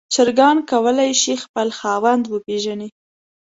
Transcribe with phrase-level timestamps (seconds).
[0.13, 2.89] چرګان کولی شي خپل خاوند وپیژني.